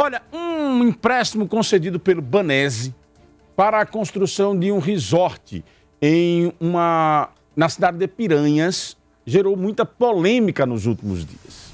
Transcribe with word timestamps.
Olha, 0.00 0.22
um 0.32 0.84
empréstimo 0.84 1.48
concedido 1.48 1.98
pelo 1.98 2.22
Banese 2.22 2.94
para 3.56 3.80
a 3.80 3.84
construção 3.84 4.56
de 4.56 4.70
um 4.70 4.78
resort 4.78 5.64
em 6.00 6.52
uma 6.60 7.30
na 7.56 7.68
cidade 7.68 7.98
de 7.98 8.06
Piranhas 8.06 8.96
gerou 9.26 9.56
muita 9.56 9.84
polêmica 9.84 10.64
nos 10.64 10.86
últimos 10.86 11.26
dias. 11.26 11.72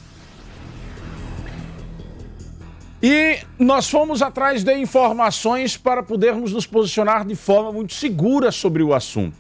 E 3.02 3.40
nós 3.58 3.90
fomos 3.90 4.22
atrás 4.22 4.64
de 4.64 4.74
informações 4.74 5.76
para 5.76 6.02
podermos 6.02 6.50
nos 6.50 6.66
posicionar 6.66 7.26
de 7.26 7.34
forma 7.34 7.72
muito 7.72 7.92
segura 7.92 8.50
sobre 8.50 8.82
o 8.82 8.94
assunto. 8.94 9.36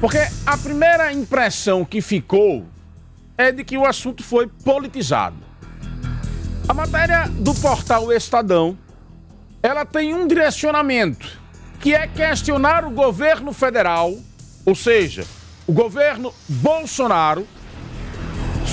Porque 0.00 0.18
a 0.44 0.58
primeira 0.58 1.12
impressão 1.12 1.84
que 1.84 2.00
ficou 2.00 2.66
é 3.36 3.52
de 3.52 3.62
que 3.62 3.78
o 3.78 3.86
assunto 3.86 4.24
foi 4.24 4.48
politizado. 4.48 5.47
A 6.68 6.74
matéria 6.74 7.26
do 7.28 7.54
portal 7.54 8.12
Estadão, 8.12 8.76
ela 9.62 9.86
tem 9.86 10.12
um 10.12 10.26
direcionamento, 10.26 11.26
que 11.80 11.94
é 11.94 12.06
questionar 12.06 12.84
o 12.84 12.90
governo 12.90 13.54
federal, 13.54 14.14
ou 14.66 14.74
seja, 14.74 15.24
o 15.66 15.72
governo 15.72 16.30
Bolsonaro, 16.46 17.48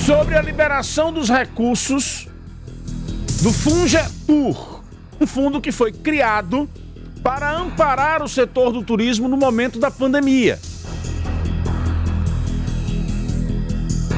sobre 0.06 0.36
a 0.36 0.42
liberação 0.42 1.14
dos 1.14 1.30
recursos 1.30 2.28
do 3.42 3.54
Fungetur, 3.54 4.84
um 5.20 5.26
fundo 5.26 5.62
que 5.62 5.72
foi 5.72 5.94
criado 5.94 6.70
para 7.24 7.50
amparar 7.50 8.22
o 8.22 8.28
setor 8.28 8.74
do 8.74 8.84
turismo 8.84 9.30
no 9.30 9.38
momento 9.38 9.80
da 9.80 9.90
pandemia. 9.90 10.60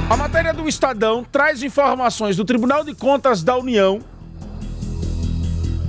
A 0.10 0.16
matéria 0.16 0.54
do 0.54 0.70
Estadão 0.70 1.22
traz 1.22 1.62
informações 1.62 2.38
do 2.38 2.46
Tribunal 2.46 2.82
de 2.82 2.96
Contas 2.96 3.44
da 3.44 3.58
União 3.58 4.00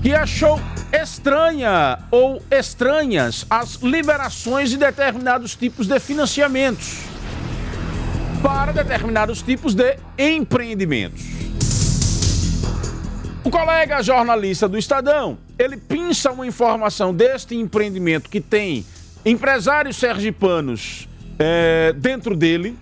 que 0.03 0.13
achou 0.13 0.61
estranha 0.93 2.01
ou 2.11 2.43
estranhas 2.51 3.47
as 3.49 3.77
liberações 3.77 4.71
de 4.71 4.77
determinados 4.77 5.55
tipos 5.55 5.87
de 5.87 6.01
financiamentos 6.01 6.99
para 8.43 8.73
determinados 8.73 9.41
tipos 9.41 9.73
de 9.73 9.97
empreendimentos. 10.19 11.23
O 13.45 13.51
colega 13.51 14.03
jornalista 14.03 14.69
do 14.69 14.77
Estadão, 14.77 15.39
ele 15.57 15.77
pinça 15.77 16.33
uma 16.33 16.47
informação 16.47 17.15
deste 17.15 17.55
empreendimento 17.55 18.29
que 18.29 18.41
tem 18.41 18.85
empresários 19.25 19.97
sergipanos 19.97 21.09
é, 21.39 21.93
dentro 21.97 22.37
dele, 22.37 22.77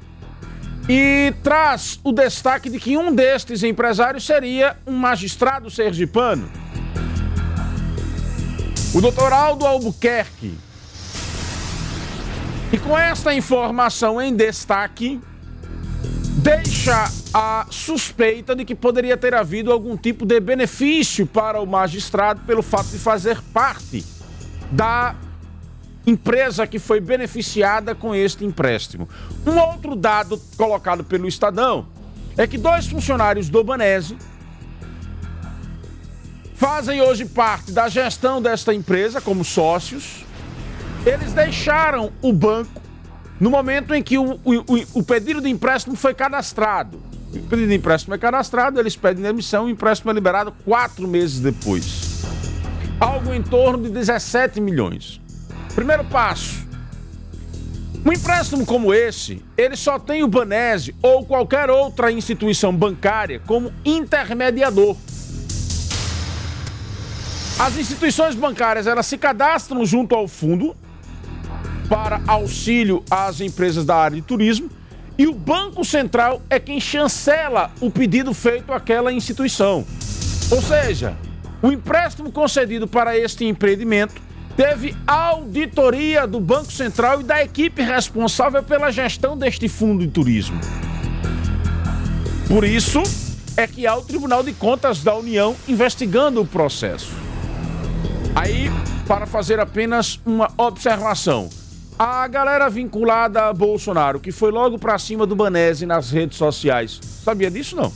e 0.88 1.34
traz 1.42 1.98
o 2.04 2.12
destaque 2.12 2.70
de 2.70 2.78
que 2.78 2.96
um 2.96 3.14
destes 3.14 3.62
empresários 3.62 4.24
seria 4.24 4.76
um 4.86 4.92
magistrado 4.92 5.70
sergipano. 5.70 6.48
O 8.94 9.00
doutor 9.00 9.32
Aldo 9.32 9.66
Albuquerque. 9.66 10.54
E 12.72 12.78
com 12.78 12.96
esta 12.96 13.34
informação 13.34 14.20
em 14.20 14.34
destaque, 14.34 15.20
deixa 16.38 17.10
a 17.34 17.66
suspeita 17.70 18.54
de 18.54 18.64
que 18.64 18.74
poderia 18.74 19.16
ter 19.16 19.34
havido 19.34 19.72
algum 19.72 19.96
tipo 19.96 20.24
de 20.24 20.38
benefício 20.40 21.26
para 21.26 21.60
o 21.60 21.66
magistrado 21.66 22.40
pelo 22.46 22.62
fato 22.62 22.88
de 22.88 22.98
fazer 22.98 23.40
parte 23.52 24.04
da 24.70 25.14
empresa 26.06 26.66
que 26.66 26.78
foi 26.78 27.00
beneficiada 27.00 27.94
com 27.94 28.14
este 28.14 28.44
empréstimo. 28.44 29.08
Um 29.44 29.58
outro 29.58 29.96
dado 29.96 30.40
colocado 30.56 31.02
pelo 31.02 31.26
Estadão 31.26 31.88
é 32.36 32.46
que 32.46 32.56
dois 32.56 32.86
funcionários 32.86 33.48
do 33.48 33.64
Banese 33.64 34.16
fazem 36.54 37.02
hoje 37.02 37.24
parte 37.24 37.72
da 37.72 37.88
gestão 37.88 38.40
desta 38.40 38.72
empresa 38.72 39.20
como 39.20 39.44
sócios. 39.44 40.24
Eles 41.04 41.32
deixaram 41.32 42.12
o 42.22 42.32
banco 42.32 42.80
no 43.40 43.50
momento 43.50 43.94
em 43.94 44.02
que 44.02 44.16
o, 44.16 44.34
o, 44.44 44.64
o 44.94 45.02
pedido 45.02 45.40
de 45.40 45.48
empréstimo 45.48 45.96
foi 45.96 46.14
cadastrado. 46.14 47.02
O 47.34 47.40
pedido 47.40 47.68
de 47.68 47.74
empréstimo 47.74 48.14
é 48.14 48.18
cadastrado, 48.18 48.80
eles 48.80 48.96
pedem 48.96 49.22
demissão, 49.22 49.66
o 49.66 49.68
empréstimo 49.68 50.10
é 50.10 50.14
liberado 50.14 50.52
quatro 50.64 51.06
meses 51.06 51.40
depois. 51.40 52.22
Algo 52.98 53.34
em 53.34 53.42
torno 53.42 53.82
de 53.82 53.90
17 53.90 54.60
milhões. 54.60 55.20
Primeiro 55.76 56.04
passo. 56.04 56.66
Um 58.02 58.10
empréstimo 58.10 58.64
como 58.64 58.94
esse, 58.94 59.44
ele 59.58 59.76
só 59.76 59.98
tem 59.98 60.22
o 60.24 60.28
Banese 60.28 60.94
ou 61.02 61.26
qualquer 61.26 61.68
outra 61.68 62.10
instituição 62.10 62.74
bancária 62.74 63.42
como 63.46 63.70
intermediador. 63.84 64.96
As 67.58 67.76
instituições 67.76 68.34
bancárias, 68.34 68.86
elas 68.86 69.04
se 69.04 69.18
cadastram 69.18 69.84
junto 69.84 70.14
ao 70.14 70.26
fundo 70.26 70.74
para 71.90 72.22
auxílio 72.26 73.04
às 73.10 73.42
empresas 73.42 73.84
da 73.84 73.96
área 73.96 74.16
de 74.16 74.22
turismo 74.22 74.70
e 75.18 75.26
o 75.26 75.34
Banco 75.34 75.84
Central 75.84 76.40
é 76.48 76.58
quem 76.58 76.80
chancela 76.80 77.70
o 77.82 77.90
pedido 77.90 78.32
feito 78.32 78.72
àquela 78.72 79.12
instituição. 79.12 79.84
Ou 80.50 80.62
seja, 80.62 81.14
o 81.60 81.70
empréstimo 81.70 82.32
concedido 82.32 82.88
para 82.88 83.18
este 83.18 83.44
empreendimento 83.44 84.25
teve 84.56 84.96
auditoria 85.06 86.26
do 86.26 86.40
Banco 86.40 86.72
Central 86.72 87.20
e 87.20 87.24
da 87.24 87.42
equipe 87.44 87.82
responsável 87.82 88.62
pela 88.62 88.90
gestão 88.90 89.36
deste 89.36 89.68
fundo 89.68 90.04
de 90.06 90.10
turismo. 90.10 90.58
Por 92.48 92.64
isso 92.64 93.02
é 93.56 93.66
que 93.66 93.86
há 93.86 93.94
o 93.94 94.02
Tribunal 94.02 94.42
de 94.42 94.52
Contas 94.54 95.02
da 95.02 95.14
União 95.14 95.54
investigando 95.68 96.40
o 96.40 96.46
processo. 96.46 97.12
Aí, 98.34 98.70
para 99.06 99.26
fazer 99.26 99.60
apenas 99.60 100.20
uma 100.24 100.50
observação, 100.56 101.50
a 101.98 102.26
galera 102.26 102.68
vinculada 102.70 103.46
a 103.48 103.52
Bolsonaro, 103.52 104.20
que 104.20 104.32
foi 104.32 104.50
logo 104.50 104.78
para 104.78 104.98
cima 104.98 105.26
do 105.26 105.36
Banese 105.36 105.86
nas 105.86 106.10
redes 106.10 106.38
sociais, 106.38 107.00
sabia 107.24 107.50
disso 107.50 107.76
não? 107.76 107.92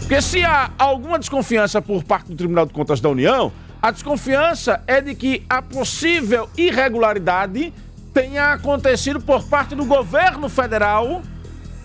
Porque 0.00 0.20
se 0.20 0.44
há 0.44 0.70
alguma 0.78 1.18
desconfiança 1.18 1.80
por 1.80 2.04
parte 2.04 2.28
do 2.28 2.36
Tribunal 2.36 2.66
de 2.66 2.72
Contas 2.72 3.00
da 3.00 3.08
União, 3.08 3.50
a 3.82 3.90
desconfiança 3.90 4.80
é 4.86 5.00
de 5.00 5.12
que 5.12 5.44
a 5.50 5.60
possível 5.60 6.48
irregularidade 6.56 7.74
tenha 8.14 8.52
acontecido 8.52 9.20
por 9.20 9.42
parte 9.48 9.74
do 9.74 9.84
governo 9.84 10.48
federal, 10.48 11.20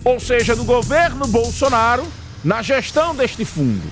ou 0.04 0.20
seja, 0.20 0.54
do 0.54 0.62
governo 0.62 1.26
Bolsonaro, 1.26 2.06
na 2.44 2.62
gestão 2.62 3.16
deste 3.16 3.44
fundo. 3.44 3.90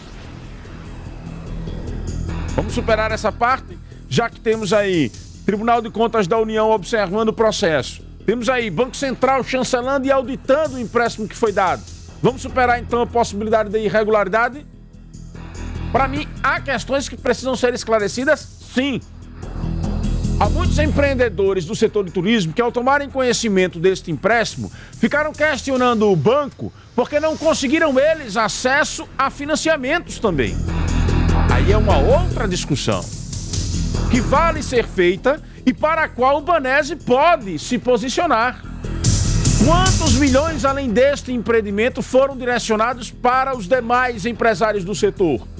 Vamos 2.55 2.75
superar 2.75 3.11
essa 3.11 3.33
parte, 3.33 3.77
já 4.09 4.31
que 4.31 4.39
temos 4.39 4.72
aí 4.72 5.11
Tribunal 5.45 5.83
de 5.83 5.91
Contas 5.91 6.28
da 6.28 6.39
União 6.39 6.71
observando 6.71 7.31
o 7.31 7.33
processo. 7.33 8.03
Temos 8.25 8.49
aí 8.49 8.71
Banco 8.71 8.97
Central 8.97 9.43
chancelando 9.43 10.06
e 10.06 10.12
auditando 10.12 10.75
o 10.75 10.78
empréstimo 10.78 11.27
que 11.27 11.37
foi 11.37 11.53
dado. 11.53 11.83
Vamos 12.22 12.41
superar 12.41 12.78
então 12.78 13.03
a 13.03 13.06
possibilidade 13.06 13.69
de 13.69 13.78
irregularidade? 13.78 14.65
Para 15.92 16.08
mim, 16.08 16.26
há 16.42 16.60
questões 16.60 17.08
que 17.08 17.16
precisam 17.16 17.56
ser 17.56 17.74
esclarecidas, 17.74 18.41
sim. 18.74 19.00
Há 20.38 20.50
muitos 20.50 20.78
empreendedores 20.78 21.64
do 21.64 21.74
setor 21.74 22.04
de 22.04 22.10
turismo 22.10 22.52
que, 22.52 22.60
ao 22.60 22.70
tomarem 22.70 23.08
conhecimento 23.08 23.78
deste 23.78 24.10
empréstimo, 24.10 24.70
ficaram 24.98 25.32
questionando 25.32 26.10
o 26.10 26.14
banco 26.14 26.70
porque 26.94 27.19
não 27.19 27.36
conseguiram 27.36 27.98
eles 27.98 28.36
acesso 28.36 29.08
a 29.16 29.30
financiamentos 29.30 30.19
também. 30.19 30.54
Aí 31.50 31.72
é 31.72 31.76
uma 31.76 31.97
outra 31.97 32.47
discussão 32.47 33.03
que 34.10 34.20
vale 34.20 34.62
ser 34.62 34.86
feita 34.86 35.42
e 35.64 35.72
para 35.72 36.03
a 36.03 36.08
qual 36.08 36.38
o 36.38 36.42
Banese 36.42 36.97
pode 36.97 37.58
se 37.58 37.78
posicionar. 37.78 38.62
Quantos 39.64 40.16
milhões 40.16 40.66
além 40.66 40.91
deste 40.91 41.32
empreendimento 41.32 42.03
foram 42.03 42.36
direcionados 42.36 43.10
para 43.10 43.56
os 43.56 43.66
demais 43.66 44.26
empresários 44.26 44.84
do 44.84 44.94
setor? 44.94 45.56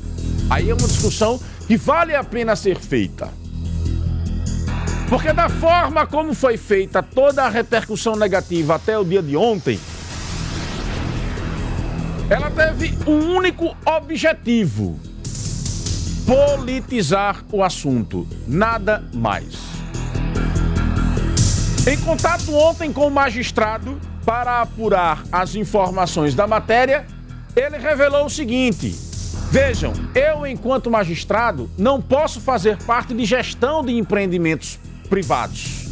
Aí 0.49 0.71
é 0.71 0.75
uma 0.75 0.87
discussão 0.87 1.41
que 1.67 1.76
vale 1.76 2.15
a 2.15 2.23
pena 2.23 2.55
ser 2.55 2.79
feita. 2.79 3.29
Porque 5.09 5.32
da 5.32 5.49
forma 5.49 6.06
como 6.06 6.35
foi 6.35 6.56
feita 6.56 7.03
toda 7.03 7.44
a 7.44 7.49
repercussão 7.49 8.17
negativa 8.17 8.75
até 8.75 8.99
o 8.99 9.05
dia 9.05 9.23
de 9.23 9.37
ontem, 9.37 9.79
ela 12.29 12.50
teve 12.50 12.97
um 13.06 13.37
único 13.37 13.76
objetivo: 13.85 14.99
politizar 16.26 17.44
o 17.53 17.62
assunto, 17.62 18.26
nada 18.47 19.05
mais. 19.12 19.76
Em 21.88 21.97
contato 21.99 22.53
ontem 22.53 22.93
com 22.93 23.06
o 23.06 23.11
magistrado 23.11 24.00
para 24.25 24.61
apurar 24.61 25.23
as 25.31 25.55
informações 25.55 26.35
da 26.35 26.49
matéria, 26.49 27.06
ele 27.55 27.79
revelou 27.79 28.26
o 28.26 28.31
seguinte: 28.31 29.06
Vejam, 29.50 29.93
eu, 30.14 30.46
enquanto 30.46 30.90
magistrado, 30.90 31.70
não 31.78 32.00
posso 32.00 32.40
fazer 32.40 32.76
parte 32.84 33.14
de 33.14 33.25
gestão 33.25 33.84
de 33.84 33.96
empreendimentos 33.96 34.78
privados. 35.08 35.87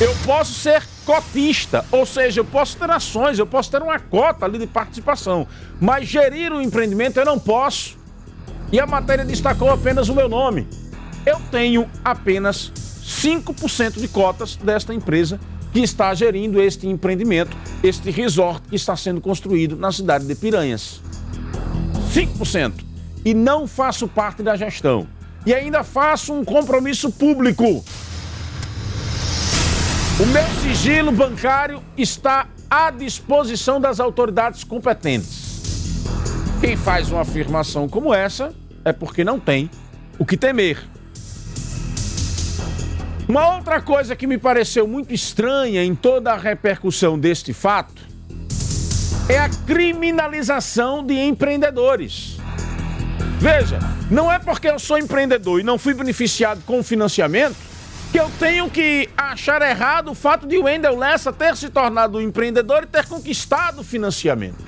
Eu 0.00 0.14
posso 0.26 0.52
ser 0.52 0.82
cotista, 1.06 1.84
ou 1.92 2.04
seja, 2.04 2.40
eu 2.40 2.44
posso 2.44 2.76
ter 2.76 2.90
ações, 2.90 3.38
eu 3.38 3.46
posso 3.46 3.70
ter 3.70 3.82
uma 3.82 3.98
cota 3.98 4.44
ali 4.44 4.58
de 4.58 4.66
participação, 4.66 5.46
mas 5.80 6.08
gerir 6.08 6.52
o 6.52 6.60
empreendimento 6.60 7.18
eu 7.18 7.24
não 7.24 7.38
posso. 7.38 7.96
E 8.72 8.80
a 8.80 8.86
matéria 8.86 9.24
destacou 9.24 9.70
apenas 9.70 10.08
o 10.08 10.14
meu 10.14 10.28
nome. 10.28 10.66
Eu 11.24 11.40
tenho 11.50 11.88
apenas 12.04 12.72
5% 13.04 14.00
de 14.00 14.08
cotas 14.08 14.56
desta 14.56 14.92
empresa 14.92 15.38
que 15.72 15.80
está 15.80 16.12
gerindo 16.14 16.60
este 16.60 16.86
empreendimento, 16.88 17.56
este 17.82 18.10
resort 18.10 18.68
que 18.68 18.76
está 18.76 18.96
sendo 18.96 19.20
construído 19.20 19.76
na 19.76 19.92
cidade 19.92 20.26
de 20.26 20.34
Piranhas. 20.34 21.00
5%. 22.12 22.84
E 23.24 23.32
não 23.32 23.66
faço 23.66 24.06
parte 24.06 24.42
da 24.42 24.54
gestão. 24.54 25.06
E 25.46 25.54
ainda 25.54 25.82
faço 25.82 26.34
um 26.34 26.44
compromisso 26.44 27.10
público. 27.10 27.84
O 30.20 30.26
meu 30.26 30.46
sigilo 30.60 31.10
bancário 31.10 31.82
está 31.96 32.46
à 32.70 32.90
disposição 32.90 33.80
das 33.80 33.98
autoridades 33.98 34.62
competentes. 34.62 36.04
Quem 36.60 36.76
faz 36.76 37.10
uma 37.10 37.22
afirmação 37.22 37.88
como 37.88 38.12
essa 38.12 38.54
é 38.84 38.92
porque 38.92 39.24
não 39.24 39.40
tem 39.40 39.70
o 40.18 40.26
que 40.26 40.36
temer. 40.36 40.78
Uma 43.26 43.56
outra 43.56 43.80
coisa 43.80 44.14
que 44.14 44.26
me 44.26 44.36
pareceu 44.36 44.86
muito 44.86 45.14
estranha 45.14 45.82
em 45.82 45.94
toda 45.94 46.32
a 46.32 46.36
repercussão 46.36 47.18
deste 47.18 47.54
fato 47.54 48.11
é 49.32 49.38
a 49.38 49.48
criminalização 49.48 51.02
de 51.02 51.14
empreendedores. 51.14 52.36
Veja, 53.38 53.78
não 54.10 54.30
é 54.30 54.38
porque 54.38 54.68
eu 54.68 54.78
sou 54.78 54.98
empreendedor 54.98 55.58
e 55.58 55.62
não 55.62 55.78
fui 55.78 55.94
beneficiado 55.94 56.62
com 56.66 56.80
o 56.80 56.82
financiamento 56.82 57.56
que 58.12 58.20
eu 58.20 58.30
tenho 58.38 58.68
que 58.68 59.08
achar 59.16 59.62
errado 59.62 60.10
o 60.10 60.14
fato 60.14 60.46
de 60.46 60.58
Wendel 60.58 60.98
Lessa 60.98 61.32
ter 61.32 61.56
se 61.56 61.70
tornado 61.70 62.18
um 62.18 62.20
empreendedor 62.20 62.82
e 62.82 62.86
ter 62.86 63.06
conquistado 63.06 63.80
o 63.80 63.84
financiamento. 63.84 64.62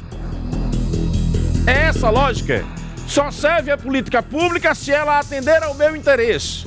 É 1.67 1.89
essa 1.89 2.07
a 2.07 2.11
lógica. 2.11 2.65
Só 3.07 3.31
serve 3.31 3.71
a 3.71 3.77
política 3.77 4.23
pública 4.23 4.75
se 4.75 4.91
ela 4.91 5.19
atender 5.19 5.63
ao 5.63 5.75
meu 5.75 5.95
interesse. 5.95 6.67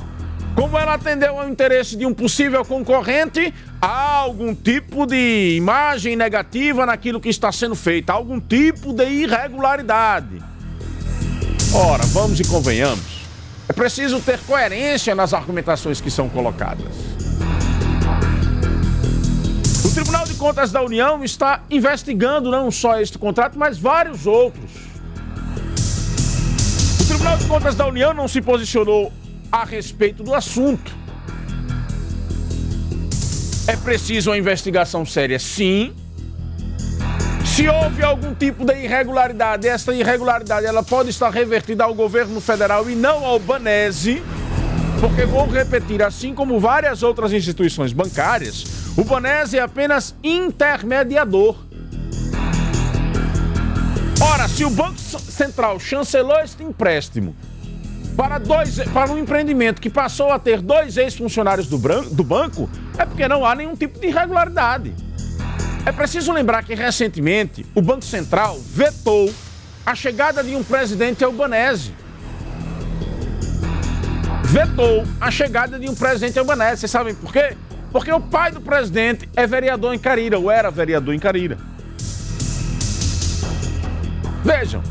Como 0.54 0.76
ela 0.76 0.94
atendeu 0.94 1.38
ao 1.38 1.48
interesse 1.48 1.96
de 1.96 2.04
um 2.04 2.12
possível 2.12 2.64
concorrente, 2.64 3.54
há 3.80 4.16
algum 4.16 4.54
tipo 4.54 5.06
de 5.06 5.56
imagem 5.56 6.16
negativa 6.16 6.84
naquilo 6.84 7.20
que 7.20 7.28
está 7.28 7.52
sendo 7.52 7.74
feito, 7.74 8.10
há 8.10 8.14
algum 8.14 8.40
tipo 8.40 8.92
de 8.92 9.04
irregularidade. 9.04 10.42
Ora, 11.72 12.04
vamos 12.06 12.40
e 12.40 12.44
convenhamos. 12.44 13.18
É 13.68 13.72
preciso 13.72 14.20
ter 14.20 14.38
coerência 14.40 15.14
nas 15.14 15.34
argumentações 15.34 16.00
que 16.00 16.10
são 16.10 16.28
colocadas. 16.28 16.86
O 19.84 19.94
Tribunal 19.94 20.24
de 20.24 20.34
Contas 20.34 20.72
da 20.72 20.82
União 20.82 21.22
está 21.22 21.62
investigando 21.70 22.50
não 22.50 22.70
só 22.70 22.98
este 22.98 23.18
contrato, 23.18 23.58
mas 23.58 23.78
vários 23.78 24.26
outros. 24.26 24.70
O 27.00 27.04
Tribunal 27.06 27.36
de 27.36 27.44
Contas 27.44 27.74
da 27.74 27.86
União 27.86 28.14
não 28.14 28.26
se 28.26 28.40
posicionou 28.40 29.12
a 29.50 29.64
respeito 29.64 30.22
do 30.22 30.34
assunto. 30.34 30.96
É 33.66 33.76
preciso 33.76 34.30
uma 34.30 34.38
investigação 34.38 35.04
séria, 35.04 35.38
sim. 35.38 35.94
Se 37.44 37.68
houve 37.68 38.02
algum 38.02 38.34
tipo 38.34 38.64
de 38.64 38.72
irregularidade, 38.84 39.66
essa 39.66 39.92
irregularidade 39.92 40.64
ela 40.64 40.82
pode 40.82 41.10
estar 41.10 41.28
revertida 41.28 41.84
ao 41.84 41.94
governo 41.94 42.40
federal 42.40 42.88
e 42.88 42.94
não 42.94 43.24
ao 43.24 43.38
Banese, 43.38 44.22
porque 45.00 45.24
vou 45.26 45.46
repetir, 45.46 46.02
assim 46.02 46.34
como 46.34 46.60
várias 46.60 47.02
outras 47.02 47.32
instituições 47.32 47.92
bancárias, 47.92 48.64
o 48.96 49.04
Banese 49.04 49.58
é 49.58 49.60
apenas 49.60 50.14
intermediador. 50.22 51.56
Ora, 54.20 54.48
se 54.48 54.64
o 54.64 54.70
Banco 54.70 54.98
Central 54.98 55.78
chancelou 55.78 56.38
este 56.40 56.62
empréstimo 56.62 57.34
para, 58.18 58.38
dois, 58.38 58.80
para 58.92 59.12
um 59.12 59.18
empreendimento 59.18 59.80
que 59.80 59.88
passou 59.88 60.32
a 60.32 60.40
ter 60.40 60.60
dois 60.60 60.96
ex-funcionários 60.96 61.68
do, 61.68 61.78
do 62.10 62.24
banco, 62.24 62.68
é 62.98 63.04
porque 63.04 63.28
não 63.28 63.46
há 63.46 63.54
nenhum 63.54 63.76
tipo 63.76 64.00
de 64.00 64.08
irregularidade. 64.08 64.92
É 65.86 65.92
preciso 65.92 66.32
lembrar 66.32 66.64
que 66.64 66.74
recentemente 66.74 67.64
o 67.76 67.80
Banco 67.80 68.04
Central 68.04 68.58
vetou 68.74 69.32
a 69.86 69.94
chegada 69.94 70.42
de 70.42 70.56
um 70.56 70.64
presidente 70.64 71.22
albanese. 71.22 71.94
Vetou 74.46 75.04
a 75.20 75.30
chegada 75.30 75.78
de 75.78 75.88
um 75.88 75.94
presidente 75.94 76.40
albanese. 76.40 76.80
Vocês 76.80 76.90
sabem 76.90 77.14
por 77.14 77.32
quê? 77.32 77.56
Porque 77.92 78.10
o 78.10 78.20
pai 78.20 78.50
do 78.50 78.60
presidente 78.60 79.28
é 79.36 79.46
vereador 79.46 79.94
em 79.94 79.98
Carira, 79.98 80.40
ou 80.40 80.50
era 80.50 80.72
vereador 80.72 81.14
em 81.14 81.20
Carira. 81.20 81.56
Vejam, 84.42 84.82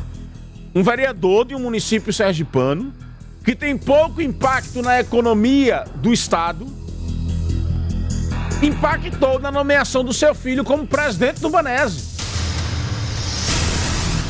um 0.73 0.81
vereador 0.81 1.43
de 1.43 1.53
um 1.53 1.59
município 1.59 2.13
sergipano 2.13 2.93
que 3.47 3.55
tem 3.55 3.77
pouco 3.77 4.21
impacto 4.21 4.81
na 4.81 4.99
economia 4.99 5.85
do 5.95 6.11
Estado, 6.11 6.67
impactou 8.61 9.39
na 9.39 9.49
nomeação 9.49 10.03
do 10.03 10.11
seu 10.11 10.35
filho 10.35 10.65
como 10.65 10.85
presidente 10.85 11.39
do 11.39 11.49
Banese. 11.49 12.03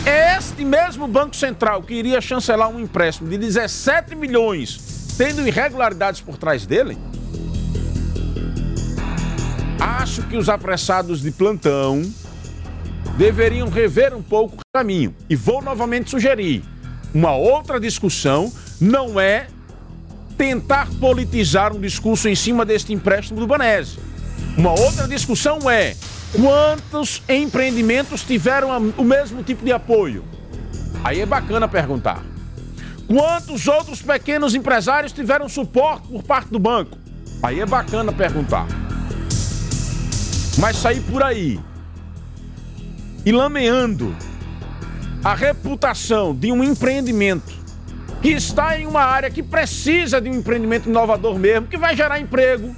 É 0.05 0.37
este 0.37 0.63
mesmo 0.63 1.07
Banco 1.07 1.35
Central 1.35 1.81
que 1.81 1.95
iria 1.95 2.21
chancelar 2.21 2.69
um 2.69 2.79
empréstimo 2.79 3.27
de 3.27 3.39
17 3.39 4.15
milhões, 4.15 5.15
tendo 5.17 5.47
irregularidades 5.47 6.21
por 6.21 6.37
trás 6.37 6.67
dele? 6.67 6.95
Acho 9.79 10.21
que 10.27 10.37
os 10.37 10.47
apressados 10.47 11.23
de 11.23 11.31
plantão 11.31 12.03
deveriam 13.17 13.67
rever 13.67 14.13
um 14.13 14.21
pouco 14.21 14.57
o 14.57 14.59
caminho. 14.71 15.15
E 15.27 15.35
vou 15.35 15.63
novamente 15.63 16.11
sugerir 16.11 16.63
uma 17.15 17.35
outra 17.35 17.79
discussão 17.79 18.53
não 18.79 19.19
é 19.19 19.47
tentar 20.37 20.87
politizar 20.99 21.75
um 21.75 21.79
discurso 21.79 22.29
em 22.29 22.35
cima 22.35 22.63
deste 22.63 22.93
empréstimo 22.93 23.39
do 23.39 23.47
Banese. 23.47 23.97
Uma 24.57 24.71
outra 24.71 25.07
discussão 25.07 25.69
é 25.69 25.95
quantos 26.33 27.21
empreendimentos 27.27 28.23
tiveram 28.23 28.93
o 28.97 29.03
mesmo 29.03 29.43
tipo 29.43 29.65
de 29.65 29.71
apoio? 29.71 30.23
Aí 31.03 31.21
é 31.21 31.25
bacana 31.25 31.67
perguntar. 31.67 32.23
Quantos 33.07 33.67
outros 33.67 34.01
pequenos 34.01 34.53
empresários 34.53 35.13
tiveram 35.13 35.47
suporte 35.47 36.07
por 36.07 36.23
parte 36.23 36.49
do 36.49 36.59
banco? 36.59 36.97
Aí 37.41 37.59
é 37.59 37.65
bacana 37.65 38.11
perguntar. 38.11 38.67
Mas 40.59 40.75
sair 40.77 41.01
por 41.01 41.23
aí 41.23 41.59
e 43.25 43.31
lameando 43.31 44.15
a 45.23 45.33
reputação 45.33 46.35
de 46.35 46.51
um 46.51 46.63
empreendimento 46.63 47.53
que 48.27 48.33
está 48.33 48.77
em 48.77 48.85
uma 48.85 49.03
área 49.03 49.31
que 49.31 49.41
precisa 49.41 50.19
de 50.19 50.29
um 50.29 50.33
empreendimento 50.33 50.89
inovador 50.89 51.39
mesmo, 51.39 51.65
que 51.65 51.77
vai 51.77 51.95
gerar 51.95 52.19
emprego. 52.19 52.75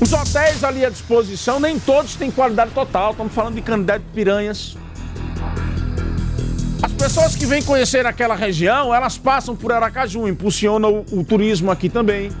Os 0.00 0.10
hotéis 0.10 0.64
ali 0.64 0.86
à 0.86 0.88
disposição, 0.88 1.60
nem 1.60 1.78
todos 1.78 2.16
têm 2.16 2.30
qualidade 2.30 2.70
total. 2.70 3.10
Estamos 3.10 3.34
falando 3.34 3.56
de 3.56 3.60
candidato 3.60 4.02
piranhas. 4.14 4.74
As 6.82 6.92
pessoas 6.92 7.36
que 7.36 7.44
vêm 7.44 7.62
conhecer 7.62 8.06
aquela 8.06 8.34
região, 8.34 8.94
elas 8.94 9.18
passam 9.18 9.54
por 9.54 9.70
Aracaju, 9.70 10.26
impulsionam 10.26 11.04
o, 11.12 11.18
o 11.20 11.24
turismo 11.24 11.70
aqui 11.70 11.90
também. 11.90 12.32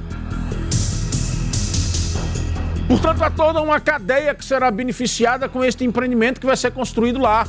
Portanto, 2.88 3.22
há 3.22 3.28
toda 3.28 3.60
uma 3.60 3.78
cadeia 3.78 4.34
que 4.34 4.46
será 4.46 4.70
beneficiada 4.70 5.46
com 5.46 5.62
este 5.62 5.84
empreendimento 5.84 6.40
que 6.40 6.46
vai 6.46 6.56
ser 6.56 6.70
construído 6.70 7.18
lá. 7.18 7.46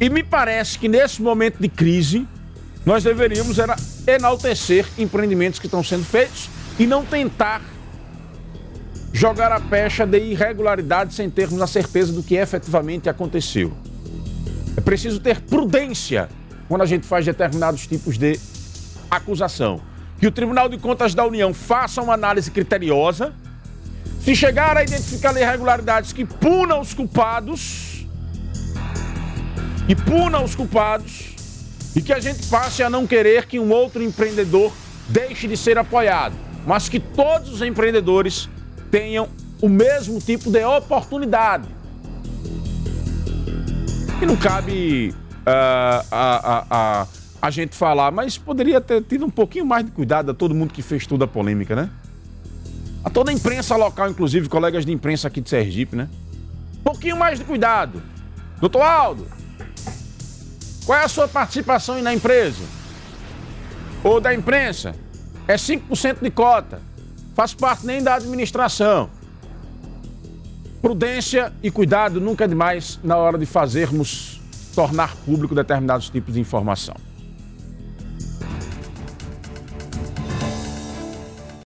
E 0.00 0.08
me 0.08 0.22
parece 0.22 0.78
que 0.78 0.88
nesse 0.88 1.20
momento 1.20 1.58
de 1.60 1.68
crise, 1.68 2.26
nós 2.86 3.04
deveríamos 3.04 3.58
era 3.58 3.76
enaltecer 4.06 4.86
empreendimentos 4.96 5.60
que 5.60 5.66
estão 5.66 5.84
sendo 5.84 6.04
feitos 6.04 6.48
e 6.78 6.86
não 6.86 7.04
tentar 7.04 7.60
jogar 9.12 9.52
a 9.52 9.60
pecha 9.60 10.06
de 10.06 10.18
irregularidade 10.18 11.12
sem 11.12 11.28
termos 11.28 11.60
a 11.60 11.66
certeza 11.66 12.12
do 12.12 12.22
que 12.22 12.36
efetivamente 12.36 13.10
aconteceu. 13.10 13.72
É 14.74 14.80
preciso 14.80 15.20
ter 15.20 15.42
prudência 15.42 16.30
quando 16.66 16.80
a 16.80 16.86
gente 16.86 17.06
faz 17.06 17.26
determinados 17.26 17.86
tipos 17.86 18.16
de 18.16 18.40
acusação. 19.10 19.82
Que 20.18 20.26
o 20.26 20.30
Tribunal 20.30 20.68
de 20.70 20.78
Contas 20.78 21.14
da 21.14 21.26
União 21.26 21.52
faça 21.52 22.00
uma 22.00 22.14
análise 22.14 22.50
criteriosa. 22.50 23.34
Se 24.22 24.34
chegar 24.34 24.76
a 24.78 24.82
identificar 24.82 25.36
irregularidades 25.38 26.12
que 26.12 26.24
punam 26.24 26.80
os 26.80 26.94
culpados, 26.94 27.89
e 29.90 29.94
puna 29.96 30.40
os 30.40 30.54
culpados 30.54 31.34
e 31.96 32.00
que 32.00 32.12
a 32.12 32.20
gente 32.20 32.46
passe 32.46 32.80
a 32.80 32.88
não 32.88 33.08
querer 33.08 33.46
que 33.46 33.58
um 33.58 33.72
outro 33.72 34.00
empreendedor 34.00 34.72
deixe 35.08 35.48
de 35.48 35.56
ser 35.56 35.76
apoiado, 35.78 36.36
mas 36.64 36.88
que 36.88 37.00
todos 37.00 37.54
os 37.54 37.60
empreendedores 37.60 38.48
tenham 38.88 39.28
o 39.60 39.68
mesmo 39.68 40.20
tipo 40.20 40.48
de 40.48 40.62
oportunidade. 40.62 41.68
E 44.22 44.26
não 44.26 44.36
cabe 44.36 45.12
uh, 45.12 46.06
a, 46.08 46.12
a, 46.12 46.66
a, 46.70 47.06
a 47.42 47.50
gente 47.50 47.74
falar, 47.74 48.12
mas 48.12 48.38
poderia 48.38 48.80
ter 48.80 49.02
tido 49.02 49.26
um 49.26 49.30
pouquinho 49.30 49.66
mais 49.66 49.84
de 49.84 49.90
cuidado 49.90 50.30
a 50.30 50.34
todo 50.34 50.54
mundo 50.54 50.72
que 50.72 50.82
fez 50.82 51.04
toda 51.04 51.24
a 51.24 51.28
polêmica, 51.28 51.74
né? 51.74 51.90
A 53.02 53.10
toda 53.10 53.32
a 53.32 53.34
imprensa 53.34 53.74
local, 53.74 54.08
inclusive 54.08 54.48
colegas 54.48 54.86
de 54.86 54.92
imprensa 54.92 55.26
aqui 55.26 55.40
de 55.40 55.50
Sergipe, 55.50 55.96
né? 55.96 56.08
Um 56.78 56.84
pouquinho 56.84 57.16
mais 57.16 57.40
de 57.40 57.44
cuidado. 57.44 58.00
Doutor 58.60 58.82
Aldo, 58.82 59.39
Qual 60.90 60.98
é 60.98 61.04
a 61.04 61.08
sua 61.08 61.28
participação 61.28 62.02
na 62.02 62.12
empresa? 62.12 62.64
Ou 64.02 64.20
da 64.20 64.34
imprensa? 64.34 64.92
É 65.46 65.54
5% 65.54 66.16
de 66.20 66.32
cota. 66.32 66.82
Faz 67.32 67.54
parte 67.54 67.86
nem 67.86 68.02
da 68.02 68.16
administração. 68.16 69.08
Prudência 70.82 71.52
e 71.62 71.70
cuidado 71.70 72.20
nunca 72.20 72.42
é 72.42 72.48
demais 72.48 72.98
na 73.04 73.16
hora 73.16 73.38
de 73.38 73.46
fazermos 73.46 74.40
tornar 74.74 75.14
público 75.18 75.54
determinados 75.54 76.10
tipos 76.10 76.34
de 76.34 76.40
informação. 76.40 76.96